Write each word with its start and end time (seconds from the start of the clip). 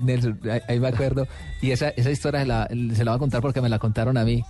Nelson, 0.00 0.40
ahí- 0.68 0.80
me 0.80 0.88
acuerdo. 0.88 1.26
Y 1.62 1.70
esa, 1.70 1.88
esa 1.90 2.10
historia 2.10 2.40
se 2.40 2.46
la, 2.46 2.68
se 2.68 3.04
la 3.04 3.12
voy 3.12 3.16
a 3.16 3.18
contar 3.18 3.40
porque 3.42 3.60
me 3.60 3.68
la 3.68 3.78
contaron 3.78 4.16
a 4.16 4.24
mí. 4.24 4.44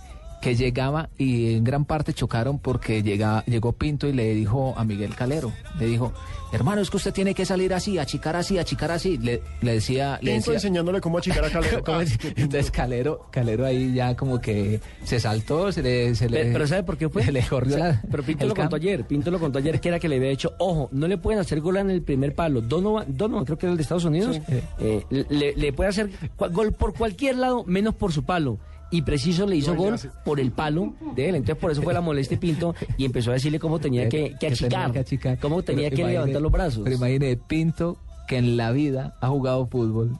Que 0.47 0.55
llegaba 0.55 1.09
y 1.17 1.55
en 1.55 1.65
gran 1.65 1.83
parte 1.83 2.13
chocaron 2.13 2.57
porque 2.59 3.03
llega, 3.03 3.43
llegó 3.47 3.73
Pinto 3.73 4.07
y 4.07 4.13
le 4.13 4.33
dijo 4.33 4.73
a 4.77 4.85
Miguel 4.85 5.13
Calero, 5.13 5.51
le 5.77 5.87
dijo, 5.87 6.13
hermano, 6.53 6.79
es 6.79 6.89
que 6.89 6.95
usted 6.95 7.11
tiene 7.11 7.33
que 7.33 7.43
salir 7.45 7.73
así, 7.73 7.97
achicar 7.99 8.37
así, 8.37 8.57
achicar 8.57 8.91
así. 8.91 9.17
Le, 9.17 9.41
le 9.59 9.73
decía, 9.73 10.13
le 10.21 10.31
Pinto 10.31 10.51
decía, 10.51 10.53
enseñándole 10.53 11.01
cómo 11.01 11.17
achicar 11.17 11.43
a 11.43 11.49
Calero. 11.49 11.83
¿Cómo 11.83 11.99
es? 11.99 12.17
Entonces 12.37 12.71
Calero, 12.71 13.27
Calero 13.29 13.65
ahí 13.65 13.93
ya 13.93 14.15
como 14.15 14.39
que 14.39 14.79
se 15.03 15.19
saltó, 15.19 15.69
se 15.73 15.83
le... 15.83 16.15
Se 16.15 16.29
le 16.29 16.37
Pero, 16.43 16.53
pero 16.53 16.67
¿sabe 16.67 16.83
por 16.83 16.97
qué 16.97 17.09
fue? 17.09 17.23
se 17.25 17.33
le 17.33 17.41
corrió 17.41 17.75
O 17.75 17.77
sea, 17.77 17.87
la- 17.89 18.01
Pero 18.09 18.23
Pinto 18.23 18.45
lo 18.45 18.55
contó 18.55 18.77
ayer. 18.77 19.03
Pinto 19.05 19.29
lo 19.31 19.39
contó 19.39 19.59
ayer 19.59 19.81
que 19.81 19.89
era 19.89 19.99
que 19.99 20.07
le 20.07 20.15
había 20.15 20.29
dicho, 20.29 20.53
ojo, 20.59 20.87
no 20.93 21.09
le 21.09 21.17
pueden 21.17 21.41
hacer 21.41 21.59
gol 21.59 21.75
en 21.75 21.89
el 21.89 22.03
primer 22.03 22.35
palo. 22.35 22.61
Donovan, 22.61 23.17
Donovan 23.17 23.43
creo 23.43 23.57
que 23.57 23.65
era 23.65 23.71
el 23.71 23.77
de 23.77 23.83
Estados 23.83 24.05
Unidos, 24.05 24.39
eh, 24.79 25.03
le, 25.09 25.55
le 25.57 25.73
puede 25.73 25.89
hacer 25.89 26.09
gol 26.37 26.71
por 26.71 26.93
cualquier 26.93 27.35
lado, 27.35 27.65
menos 27.65 27.95
por 27.95 28.13
su 28.13 28.23
palo. 28.23 28.57
Y 28.89 29.01
preciso 29.01 29.45
le 29.45 29.57
hizo 29.57 29.75
gol 29.75 29.95
por 30.23 30.39
el 30.39 30.51
palo 30.51 30.93
de 31.15 31.29
él. 31.29 31.35
Entonces 31.35 31.57
por 31.61 31.71
eso 31.71 31.81
fue 31.81 31.93
la 31.93 32.01
molestia 32.01 32.39
Pinto 32.39 32.73
y 32.97 33.03
empezó 33.05 33.31
a 33.31 33.33
decirle 33.33 33.59
cómo 33.59 33.79
tenía 33.79 34.07
que, 34.07 34.35
achicar, 34.47 34.91
que 34.91 34.99
achicar. 34.99 35.37
cómo 35.39 35.61
tenía 35.61 35.85
Pero 35.89 35.95
que 35.97 36.01
imagine- 36.03 36.13
levantar 36.13 36.41
los 36.41 36.51
brazos. 36.51 36.81
Pero 36.85 36.95
imagine 36.95 37.35
Pinto 37.35 37.97
que 38.27 38.37
en 38.37 38.55
la 38.57 38.71
vida 38.71 39.17
ha 39.21 39.27
jugado 39.27 39.65
fútbol. 39.67 40.17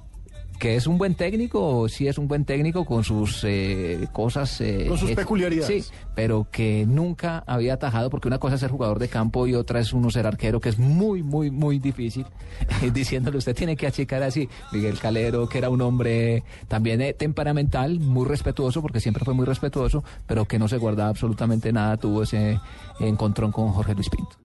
Que 0.60 0.76
es 0.76 0.88
un 0.88 0.98
buen 0.98 1.14
técnico, 1.16 1.64
o 1.82 1.88
sí 1.88 2.08
es 2.08 2.18
un 2.18 2.28
buen 2.28 2.44
técnico 2.44 2.84
con 2.84 3.04
sus 3.04 3.44
eh, 3.44 4.08
cosas. 4.12 4.60
eh, 4.62 4.86
Con 4.88 4.98
sus 4.98 5.12
peculiaridades. 5.12 5.86
Sí, 5.86 5.92
pero 6.16 6.48
que 6.52 6.86
nunca 6.88 7.44
había 7.46 7.76
atajado, 7.76 8.10
porque 8.10 8.28
una 8.28 8.40
cosa 8.40 8.56
es 8.56 8.62
ser 8.62 8.72
jugador 8.72 8.98
de 8.98 9.08
campo 9.08 9.46
y 9.46 9.54
otra 9.54 9.80
es 9.80 9.94
uno 9.94 10.10
ser 10.10 10.26
arquero, 10.26 10.60
que 10.60 10.70
es 10.70 10.80
muy, 10.80 11.22
muy, 11.22 11.52
muy 11.52 11.78
difícil. 11.78 12.26
Diciéndole, 12.94 13.38
usted 13.38 13.56
tiene 13.56 13.76
que 13.76 13.86
achicar 13.88 14.24
así. 14.24 14.50
Miguel 14.72 14.98
Calero, 15.00 15.48
que 15.48 15.60
era 15.60 15.70
un 15.70 15.82
hombre 15.82 16.44
también 16.68 17.02
eh, 17.02 17.14
temperamental, 17.14 18.00
muy 18.00 18.26
respetuoso, 18.26 18.82
porque 18.82 19.00
siempre 19.00 19.24
fue 19.26 19.34
muy 19.36 19.46
respetuoso, 19.46 20.04
pero 20.26 20.46
que 20.46 20.58
no 20.58 20.68
se 20.68 20.78
guardaba 20.78 21.10
absolutamente 21.10 21.72
nada, 21.72 21.98
tuvo 21.98 22.24
ese 22.24 22.60
encontrón 23.00 23.52
con 23.52 23.70
Jorge 23.74 23.94
Luis 23.94 24.10
Pinto. 24.10 24.38